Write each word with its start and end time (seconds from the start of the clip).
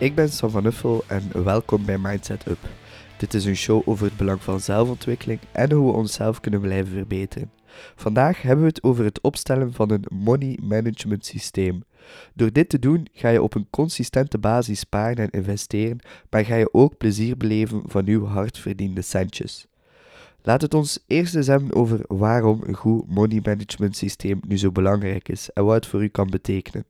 Ik 0.00 0.14
ben 0.14 0.28
Sam 0.28 0.50
van 0.50 0.64
Uffel 0.64 1.04
en 1.06 1.44
welkom 1.44 1.84
bij 1.84 1.98
Mindset 1.98 2.46
Up. 2.46 2.58
Dit 3.16 3.34
is 3.34 3.44
een 3.44 3.56
show 3.56 3.88
over 3.88 4.06
het 4.06 4.16
belang 4.16 4.42
van 4.42 4.60
zelfontwikkeling 4.60 5.40
en 5.52 5.72
hoe 5.72 5.90
we 5.90 5.96
onszelf 5.96 6.40
kunnen 6.40 6.60
blijven 6.60 6.92
verbeteren. 6.92 7.50
Vandaag 7.96 8.42
hebben 8.42 8.60
we 8.60 8.68
het 8.68 8.82
over 8.82 9.04
het 9.04 9.20
opstellen 9.20 9.72
van 9.72 9.90
een 9.90 10.04
money 10.08 10.58
management 10.62 11.26
systeem. 11.26 11.82
Door 12.34 12.52
dit 12.52 12.68
te 12.68 12.78
doen 12.78 13.08
ga 13.12 13.28
je 13.28 13.42
op 13.42 13.54
een 13.54 13.66
consistente 13.70 14.38
basis 14.38 14.78
sparen 14.78 15.16
en 15.16 15.30
investeren, 15.30 15.98
maar 16.30 16.44
ga 16.44 16.54
je 16.54 16.74
ook 16.74 16.98
plezier 16.98 17.36
beleven 17.36 17.82
van 17.86 18.06
uw 18.06 18.24
hardverdiende 18.24 19.02
centjes. 19.02 19.66
Laat 20.42 20.62
het 20.62 20.74
ons 20.74 21.04
eerst 21.06 21.34
eens 21.34 21.46
hebben 21.46 21.74
over 21.74 22.00
waarom 22.06 22.62
een 22.64 22.76
goed 22.76 23.08
money 23.08 23.40
management 23.44 23.96
systeem 23.96 24.40
nu 24.46 24.58
zo 24.58 24.72
belangrijk 24.72 25.28
is 25.28 25.50
en 25.52 25.64
wat 25.64 25.74
het 25.74 25.86
voor 25.86 26.02
u 26.02 26.08
kan 26.08 26.30
betekenen. 26.30 26.84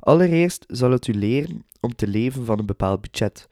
Allereerst 0.00 0.64
zal 0.68 0.90
het 0.90 1.06
u 1.06 1.14
leren 1.14 1.64
om 1.80 1.94
te 1.94 2.06
leven 2.06 2.44
van 2.44 2.58
een 2.58 2.66
bepaald 2.66 3.00
budget, 3.00 3.48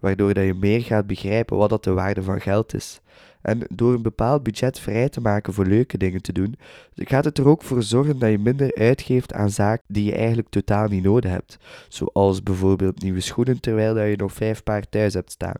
waardoor 0.00 0.34
dat 0.34 0.44
je 0.44 0.54
meer 0.54 0.82
gaat 0.82 1.06
begrijpen 1.06 1.56
wat 1.56 1.70
dat 1.70 1.84
de 1.84 1.92
waarde 1.92 2.22
van 2.22 2.40
geld 2.40 2.74
is. 2.74 3.00
En 3.44 3.66
door 3.68 3.94
een 3.94 4.02
bepaald 4.02 4.42
budget 4.42 4.78
vrij 4.78 5.08
te 5.08 5.20
maken 5.20 5.52
voor 5.52 5.66
leuke 5.66 5.98
dingen 5.98 6.22
te 6.22 6.32
doen, 6.32 6.54
gaat 6.94 7.24
het 7.24 7.38
er 7.38 7.48
ook 7.48 7.62
voor 7.62 7.82
zorgen 7.82 8.18
dat 8.18 8.30
je 8.30 8.38
minder 8.38 8.74
uitgeeft 8.74 9.32
aan 9.32 9.50
zaken 9.50 9.84
die 9.88 10.04
je 10.04 10.14
eigenlijk 10.14 10.48
totaal 10.48 10.88
niet 10.88 11.02
nodig 11.02 11.30
hebt, 11.30 11.58
zoals 11.88 12.42
bijvoorbeeld 12.42 13.02
nieuwe 13.02 13.20
schoenen 13.20 13.60
terwijl 13.60 13.94
dat 13.94 14.08
je 14.08 14.16
nog 14.16 14.32
vijf 14.32 14.62
paar 14.62 14.88
thuis 14.88 15.14
hebt 15.14 15.32
staan. 15.32 15.56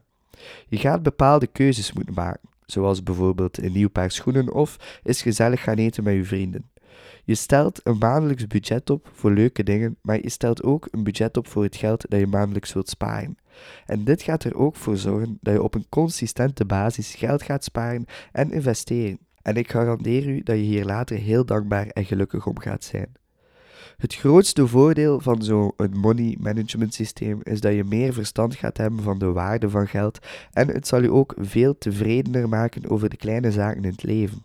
Je 0.68 0.76
gaat 0.76 1.02
bepaalde 1.02 1.46
keuzes 1.46 1.92
moeten 1.92 2.14
maken, 2.14 2.48
zoals 2.66 3.02
bijvoorbeeld 3.02 3.62
een 3.62 3.72
nieuw 3.72 3.90
paar 3.90 4.10
schoenen 4.10 4.52
of 4.52 5.00
eens 5.02 5.22
gezellig 5.22 5.62
gaan 5.62 5.76
eten 5.76 6.04
met 6.04 6.14
je 6.14 6.24
vrienden. 6.24 6.70
Je 7.24 7.34
stelt 7.34 7.80
een 7.82 7.98
maandelijks 7.98 8.46
budget 8.46 8.90
op 8.90 9.08
voor 9.12 9.32
leuke 9.32 9.62
dingen, 9.62 9.96
maar 10.02 10.22
je 10.22 10.30
stelt 10.30 10.62
ook 10.62 10.88
een 10.90 11.04
budget 11.04 11.36
op 11.36 11.46
voor 11.46 11.62
het 11.62 11.76
geld 11.76 12.10
dat 12.10 12.20
je 12.20 12.26
maandelijks 12.26 12.72
wilt 12.72 12.88
sparen. 12.88 13.36
En 13.86 14.04
dit 14.04 14.22
gaat 14.22 14.44
er 14.44 14.56
ook 14.56 14.76
voor 14.76 14.96
zorgen 14.96 15.38
dat 15.40 15.54
je 15.54 15.62
op 15.62 15.74
een 15.74 15.86
consistente 15.88 16.64
basis 16.64 17.14
geld 17.14 17.42
gaat 17.42 17.64
sparen 17.64 18.04
en 18.32 18.52
investeren. 18.52 19.18
En 19.42 19.56
ik 19.56 19.70
garandeer 19.70 20.28
u 20.28 20.42
dat 20.42 20.56
je 20.56 20.62
hier 20.62 20.84
later 20.84 21.16
heel 21.16 21.44
dankbaar 21.44 21.86
en 21.86 22.04
gelukkig 22.04 22.46
om 22.46 22.58
gaat 22.58 22.84
zijn. 22.84 23.12
Het 23.96 24.14
grootste 24.14 24.66
voordeel 24.66 25.20
van 25.20 25.42
zo'n 25.42 25.72
money 25.92 26.36
management 26.40 26.94
systeem 26.94 27.40
is 27.42 27.60
dat 27.60 27.74
je 27.74 27.84
meer 27.84 28.12
verstand 28.12 28.54
gaat 28.54 28.76
hebben 28.76 29.02
van 29.02 29.18
de 29.18 29.32
waarde 29.32 29.70
van 29.70 29.88
geld 29.88 30.18
en 30.52 30.68
het 30.68 30.86
zal 30.86 31.02
je 31.02 31.12
ook 31.12 31.34
veel 31.38 31.78
tevredener 31.78 32.48
maken 32.48 32.90
over 32.90 33.08
de 33.08 33.16
kleine 33.16 33.52
zaken 33.52 33.82
in 33.82 33.90
het 33.90 34.02
leven. 34.02 34.42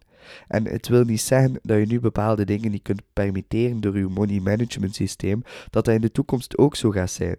En 0.47 0.67
het 0.67 0.87
wil 0.87 1.03
niet 1.03 1.21
zeggen 1.21 1.59
dat 1.63 1.79
je 1.79 1.85
nu 1.85 1.99
bepaalde 1.99 2.45
dingen 2.45 2.71
niet 2.71 2.81
kunt 2.81 3.01
permitteren 3.13 3.81
door 3.81 3.97
je 3.97 4.07
money 4.07 4.39
management 4.39 4.95
systeem, 4.95 5.43
dat 5.69 5.79
dat 5.85 5.95
in 5.95 6.01
de 6.01 6.11
toekomst 6.11 6.57
ook 6.57 6.75
zo 6.75 6.89
gaat 6.89 7.11
zijn. 7.11 7.37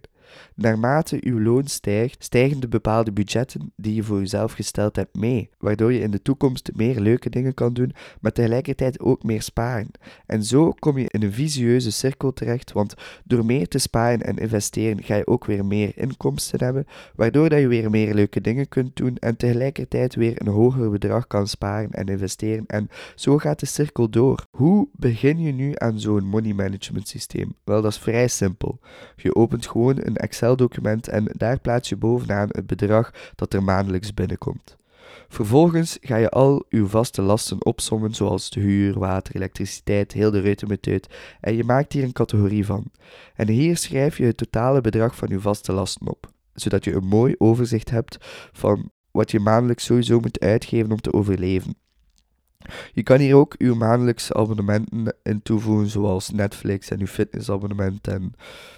Naarmate 0.54 1.18
uw 1.20 1.40
loon 1.40 1.66
stijgt, 1.66 2.24
stijgen 2.24 2.60
de 2.60 2.68
bepaalde 2.68 3.12
budgetten 3.12 3.72
die 3.76 3.94
je 3.94 4.02
voor 4.02 4.18
jezelf 4.18 4.52
gesteld 4.52 4.96
hebt 4.96 5.16
mee, 5.16 5.50
waardoor 5.58 5.92
je 5.92 6.00
in 6.00 6.10
de 6.10 6.22
toekomst 6.22 6.70
meer 6.74 7.00
leuke 7.00 7.30
dingen 7.30 7.54
kan 7.54 7.72
doen, 7.72 7.92
maar 8.20 8.32
tegelijkertijd 8.32 9.00
ook 9.00 9.22
meer 9.22 9.42
sparen. 9.42 9.90
En 10.26 10.44
zo 10.44 10.72
kom 10.78 10.98
je 10.98 11.08
in 11.08 11.22
een 11.22 11.32
visieuze 11.32 11.92
cirkel 11.92 12.32
terecht, 12.32 12.72
want 12.72 12.94
door 13.24 13.44
meer 13.44 13.68
te 13.68 13.78
sparen 13.78 14.22
en 14.22 14.36
investeren 14.36 15.02
ga 15.02 15.14
je 15.14 15.26
ook 15.26 15.44
weer 15.44 15.64
meer 15.64 15.92
inkomsten 15.94 16.64
hebben, 16.64 16.86
waardoor 17.14 17.48
dat 17.48 17.60
je 17.60 17.68
weer 17.68 17.90
meer 17.90 18.14
leuke 18.14 18.40
dingen 18.40 18.68
kunt 18.68 18.96
doen 18.96 19.16
en 19.16 19.36
tegelijkertijd 19.36 20.14
weer 20.14 20.40
een 20.40 20.52
hoger 20.52 20.90
bedrag 20.90 21.26
kan 21.26 21.46
sparen 21.46 21.90
en 21.90 22.06
investeren. 22.06 22.66
En 22.66 22.88
zo 23.14 23.38
gaat 23.38 23.60
de 23.60 23.66
cirkel 23.66 24.10
door. 24.10 24.46
Hoe 24.50 24.88
begin 24.92 25.40
je 25.40 25.52
nu 25.52 25.72
aan 25.74 26.00
zo'n 26.00 26.24
money 26.24 26.52
management 26.52 27.08
systeem? 27.08 27.54
Wel, 27.64 27.82
dat 27.82 27.90
is 27.90 27.98
vrij 27.98 28.28
simpel. 28.28 28.80
Je 29.16 29.34
opent 29.34 29.66
gewoon 29.66 29.96
een 29.98 30.19
Excel-document 30.20 31.08
en 31.08 31.30
daar 31.36 31.60
plaats 31.60 31.88
je 31.88 31.96
bovenaan 31.96 32.48
het 32.50 32.66
bedrag 32.66 33.10
dat 33.34 33.54
er 33.54 33.62
maandelijks 33.62 34.14
binnenkomt. 34.14 34.76
Vervolgens 35.28 35.98
ga 36.00 36.16
je 36.16 36.28
al 36.28 36.64
uw 36.68 36.86
vaste 36.86 37.22
lasten 37.22 37.64
opsommen, 37.64 38.14
zoals 38.14 38.50
de 38.50 38.60
huur, 38.60 38.98
water, 38.98 39.34
elektriciteit, 39.34 40.12
heel 40.12 40.30
de 40.30 40.40
reutemeteut, 40.40 41.08
en 41.40 41.56
je 41.56 41.64
maakt 41.64 41.92
hier 41.92 42.02
een 42.02 42.12
categorie 42.12 42.66
van. 42.66 42.90
En 43.34 43.48
hier 43.48 43.76
schrijf 43.76 44.16
je 44.16 44.24
het 44.24 44.36
totale 44.36 44.80
bedrag 44.80 45.16
van 45.16 45.30
uw 45.30 45.40
vaste 45.40 45.72
lasten 45.72 46.08
op, 46.08 46.30
zodat 46.54 46.84
je 46.84 46.94
een 46.94 47.06
mooi 47.06 47.34
overzicht 47.38 47.90
hebt 47.90 48.16
van 48.52 48.90
wat 49.10 49.30
je 49.30 49.40
maandelijks 49.40 49.84
sowieso 49.84 50.20
moet 50.20 50.40
uitgeven 50.40 50.92
om 50.92 51.00
te 51.00 51.12
overleven. 51.12 51.74
Je 52.92 53.02
kan 53.02 53.18
hier 53.18 53.36
ook 53.36 53.54
uw 53.58 53.74
maandelijkse 53.74 54.34
abonnementen 54.34 55.14
in 55.22 55.42
toevoegen, 55.42 55.88
zoals 55.88 56.30
Netflix 56.30 56.90
en 56.90 57.00
uw 57.00 57.06
fitnessabonnement 57.06 58.08
en 58.08 58.34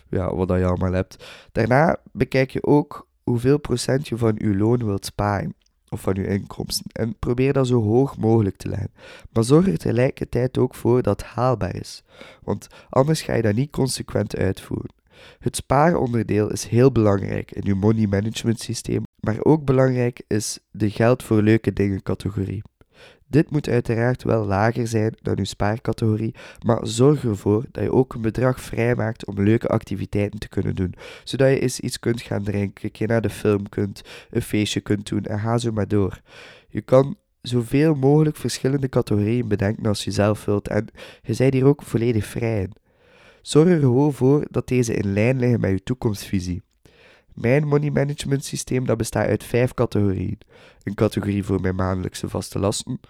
ja, 0.08 0.34
wat 0.34 0.48
dat 0.48 0.58
je 0.58 0.64
allemaal 0.64 0.92
hebt. 0.92 1.24
Daarna 1.52 1.96
bekijk 2.12 2.50
je 2.50 2.66
ook 2.66 3.08
hoeveel 3.22 3.58
procent 3.58 4.08
je 4.08 4.16
van 4.16 4.34
uw 4.38 4.56
loon 4.56 4.84
wilt 4.84 5.04
sparen 5.04 5.54
of 5.88 6.00
van 6.00 6.16
uw 6.16 6.24
inkomsten 6.24 6.84
en 6.92 7.18
probeer 7.18 7.52
dat 7.52 7.66
zo 7.66 7.82
hoog 7.82 8.18
mogelijk 8.18 8.56
te 8.56 8.68
leggen. 8.68 8.92
Maar 9.32 9.44
zorg 9.44 9.66
er 9.66 9.78
tegelijkertijd 9.78 10.58
ook 10.58 10.74
voor 10.74 11.02
dat 11.02 11.20
het 11.20 11.30
haalbaar 11.30 11.74
is, 11.74 12.02
want 12.42 12.66
anders 12.88 13.22
ga 13.22 13.34
je 13.34 13.42
dat 13.42 13.54
niet 13.54 13.70
consequent 13.70 14.36
uitvoeren. 14.36 14.94
Het 15.38 15.56
spaaronderdeel 15.56 16.50
is 16.50 16.64
heel 16.64 16.92
belangrijk 16.92 17.50
in 17.50 17.66
uw 17.66 17.76
money 17.76 18.06
management 18.06 18.60
systeem, 18.60 19.02
maar 19.20 19.44
ook 19.44 19.64
belangrijk 19.64 20.22
is 20.26 20.58
de 20.70 20.90
geld 20.90 21.22
voor 21.22 21.42
leuke 21.42 21.72
dingen 21.72 22.02
categorie. 22.02 22.62
Dit 23.26 23.50
moet 23.50 23.68
uiteraard 23.68 24.22
wel 24.22 24.46
lager 24.46 24.86
zijn 24.86 25.14
dan 25.22 25.38
uw 25.38 25.44
spaarcategorie, 25.44 26.34
maar 26.66 26.86
zorg 26.86 27.24
ervoor 27.24 27.64
dat 27.70 27.84
je 27.84 27.92
ook 27.92 28.14
een 28.14 28.20
bedrag 28.20 28.60
vrijmaakt 28.60 29.26
om 29.26 29.42
leuke 29.42 29.68
activiteiten 29.68 30.38
te 30.38 30.48
kunnen 30.48 30.74
doen, 30.74 30.94
zodat 31.24 31.48
je 31.48 31.58
eens 31.58 31.80
iets 31.80 31.98
kunt 31.98 32.22
gaan 32.22 32.42
drinken, 32.42 33.08
naar 33.08 33.22
de 33.22 33.30
film 33.30 33.68
kunt, 33.68 34.02
een 34.30 34.42
feestje 34.42 34.80
kunt 34.80 35.08
doen 35.08 35.24
en 35.24 35.38
ga 35.38 35.58
zo 35.58 35.72
maar 35.72 35.88
door. 35.88 36.20
Je 36.68 36.80
kan 36.80 37.16
zoveel 37.42 37.94
mogelijk 37.94 38.36
verschillende 38.36 38.88
categorieën 38.88 39.48
bedenken 39.48 39.86
als 39.86 40.04
je 40.04 40.10
zelf 40.10 40.44
wilt 40.44 40.68
en 40.68 40.86
je 41.22 41.34
zijt 41.34 41.52
hier 41.52 41.66
ook 41.66 41.82
volledig 41.82 42.26
vrij 42.26 42.60
in. 42.62 42.72
Zorg 43.42 43.68
er 43.68 43.80
gewoon 43.80 44.12
voor 44.12 44.46
dat 44.50 44.68
deze 44.68 44.94
in 44.94 45.12
lijn 45.12 45.38
liggen 45.38 45.60
met 45.60 45.70
je 45.70 45.82
toekomstvisie. 45.82 46.62
Mijn 47.34 47.66
money 47.66 47.90
management 47.90 48.44
systeem 48.44 48.86
dat 48.86 48.96
bestaat 48.96 49.26
uit 49.26 49.44
vijf 49.44 49.74
categorieën. 49.74 50.38
Een 50.82 50.94
categorie 50.94 51.44
voor 51.44 51.60
mijn 51.60 51.74
maandelijkse 51.74 52.28
vaste 52.28 52.58
lasten, 52.58 53.00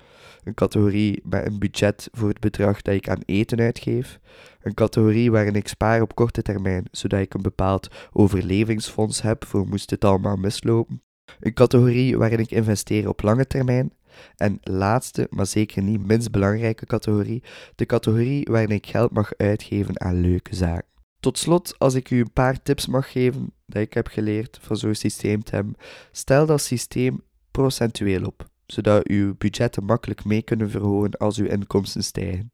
een 0.45 0.55
categorie 0.55 1.21
met 1.25 1.47
een 1.47 1.59
budget 1.59 2.09
voor 2.13 2.29
het 2.29 2.41
bedrag 2.41 2.83
dat 2.83 2.95
ik 2.95 3.09
aan 3.09 3.23
eten 3.27 3.61
uitgeef, 3.61 4.19
een 4.61 4.75
categorie 4.75 5.31
waarin 5.31 5.55
ik 5.55 5.69
spaar 5.69 6.01
op 6.01 6.15
korte 6.15 6.43
termijn, 6.43 6.85
zodat 6.91 7.21
ik 7.21 7.35
een 7.35 7.43
bepaald 7.43 7.89
overlevingsfonds 8.13 9.23
heb 9.23 9.45
voor 9.45 9.67
moest 9.67 9.91
het 9.91 10.05
allemaal 10.05 10.37
mislopen, 10.37 11.03
een 11.41 11.55
categorie 11.55 12.19
waarin 12.19 12.39
ik 12.39 12.51
investeer 12.51 13.09
op 13.09 13.23
lange 13.23 13.47
termijn, 13.47 13.93
en 14.37 14.59
laatste, 14.61 15.27
maar 15.31 15.47
zeker 15.47 15.83
niet 15.83 16.07
minst 16.07 16.31
belangrijke 16.31 16.87
categorie, 16.87 17.43
de 17.75 17.87
categorie 17.87 18.49
waarin 18.51 18.71
ik 18.71 18.87
geld 18.87 19.13
mag 19.13 19.37
uitgeven 19.37 20.01
aan 20.01 20.21
leuke 20.21 20.55
zaken. 20.55 20.91
Tot 21.21 21.39
slot, 21.39 21.79
als 21.79 21.95
ik 21.95 22.11
u 22.11 22.21
een 22.21 22.33
paar 22.33 22.63
tips 22.63 22.87
mag 22.87 23.13
geven 23.13 23.53
dat 23.73 23.83
ik 23.83 23.95
heb 23.95 24.07
geleerd 24.07 24.59
van 24.63 24.77
zo'n 24.77 24.95
systeem 24.95 25.43
te 25.43 25.65
stel 26.13 26.47
dat 26.47 26.61
systeem 26.61 27.23
procentueel 27.51 28.25
op, 28.25 28.49
zodat 28.67 29.09
uw 29.09 29.35
budgetten 29.39 29.85
makkelijk 29.85 30.25
mee 30.25 30.43
kunnen 30.43 30.71
verhogen 30.71 31.11
als 31.11 31.39
uw 31.39 31.47
inkomsten 31.47 32.05
stijgen. 32.05 32.53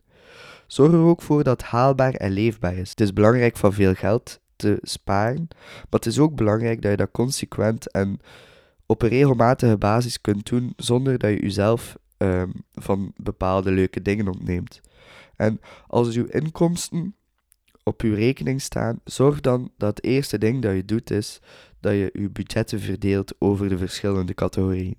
Zorg 0.67 0.93
er 0.93 0.99
ook 0.99 1.23
voor 1.23 1.45
dat 1.45 1.61
het 1.61 1.71
haalbaar 1.71 2.15
en 2.15 2.31
leefbaar 2.31 2.77
is. 2.77 2.91
Het 2.91 3.01
is 3.01 3.13
belangrijk 3.13 3.57
van 3.57 3.73
veel 3.73 3.95
geld 3.95 4.41
te 4.57 4.79
sparen, 4.83 5.49
maar 5.59 5.87
het 5.91 6.07
is 6.07 6.19
ook 6.19 6.35
belangrijk 6.35 6.83
dat 6.83 6.91
je 6.91 6.97
dat 6.97 7.11
consequent 7.11 7.91
en 7.91 8.21
op 8.87 9.03
een 9.03 9.09
regelmatige 9.09 9.77
basis 9.77 10.21
kunt 10.21 10.47
doen 10.47 10.73
zonder 10.77 11.19
dat 11.19 11.31
je 11.31 11.41
jezelf 11.41 11.97
um, 12.19 12.53
van 12.75 13.13
bepaalde 13.17 13.71
leuke 13.71 14.03
dingen 14.03 14.29
ontneemt. 14.29 14.81
En 15.37 15.61
als 15.87 16.17
uw 16.17 16.27
inkomsten 16.27 17.15
op 17.89 18.03
uw 18.03 18.15
rekening 18.15 18.61
staan, 18.61 19.01
zorg 19.05 19.41
dan 19.41 19.71
dat 19.77 19.97
het 19.97 20.05
eerste 20.05 20.39
ding 20.39 20.63
dat 20.63 20.75
je 20.75 20.85
doet 20.85 21.11
is 21.11 21.41
dat 21.81 21.93
je 21.93 22.11
je 22.13 22.31
budgetten 22.31 22.81
verdeelt 22.81 23.35
over 23.39 23.69
de 23.69 23.79
verschillende 23.79 24.35
categorieën. 24.35 24.97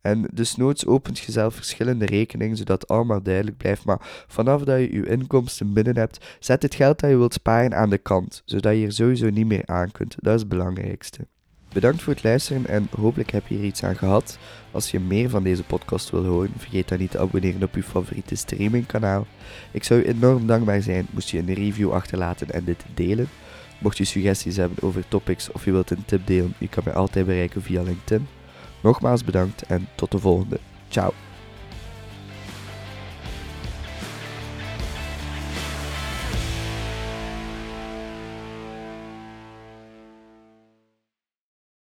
En 0.00 0.28
dus 0.32 0.56
noods 0.56 0.86
opent 0.86 1.18
je 1.18 1.32
zelf 1.32 1.54
verschillende 1.54 2.06
rekeningen, 2.06 2.56
zodat 2.56 2.80
het 2.80 2.90
allemaal 2.90 3.22
duidelijk 3.22 3.56
blijft. 3.56 3.84
Maar 3.84 4.24
vanaf 4.26 4.62
dat 4.62 4.78
je 4.78 4.92
je 4.92 5.06
inkomsten 5.06 5.72
binnen 5.72 5.96
hebt, 5.96 6.36
zet 6.38 6.62
het 6.62 6.74
geld 6.74 7.00
dat 7.00 7.10
je 7.10 7.16
wilt 7.16 7.32
sparen 7.32 7.74
aan 7.74 7.90
de 7.90 7.98
kant, 7.98 8.42
zodat 8.44 8.76
je 8.76 8.86
er 8.86 8.92
sowieso 8.92 9.30
niet 9.30 9.46
meer 9.46 9.66
aan 9.66 9.90
kunt. 9.90 10.16
Dat 10.18 10.34
is 10.34 10.40
het 10.40 10.48
belangrijkste. 10.48 11.26
Bedankt 11.72 12.02
voor 12.02 12.12
het 12.12 12.22
luisteren 12.22 12.66
en 12.66 12.88
hopelijk 12.96 13.30
heb 13.30 13.46
je 13.46 13.54
hier 13.54 13.64
iets 13.64 13.84
aan 13.84 13.96
gehad. 13.96 14.38
Als 14.70 14.90
je 14.90 15.00
meer 15.00 15.30
van 15.30 15.42
deze 15.42 15.62
podcast 15.62 16.10
wil 16.10 16.24
horen, 16.24 16.52
vergeet 16.56 16.88
dan 16.88 16.98
niet 16.98 17.10
te 17.10 17.18
abonneren 17.18 17.62
op 17.62 17.74
je 17.74 17.82
favoriete 17.82 18.34
streamingkanaal. 18.34 19.26
Ik 19.70 19.84
zou 19.84 20.00
je 20.00 20.08
enorm 20.08 20.46
dankbaar 20.46 20.82
zijn 20.82 21.06
moest 21.10 21.30
je 21.30 21.38
een 21.38 21.54
review 21.54 21.92
achterlaten 21.92 22.50
en 22.50 22.64
dit 22.64 22.84
delen. 22.94 23.28
Mocht 23.78 23.96
je 23.96 24.04
suggesties 24.04 24.56
hebben 24.56 24.82
over 24.82 25.08
topics 25.08 25.52
of 25.52 25.64
je 25.64 25.72
wilt 25.72 25.90
een 25.90 26.04
tip 26.04 26.26
delen, 26.26 26.54
je 26.58 26.68
kan 26.68 26.82
mij 26.84 26.94
altijd 26.94 27.26
bereiken 27.26 27.62
via 27.62 27.82
LinkedIn. 27.82 28.26
Nogmaals 28.82 29.24
bedankt 29.24 29.62
en 29.62 29.88
tot 29.94 30.10
de 30.10 30.18
volgende. 30.18 30.60
Ciao. 30.88 31.31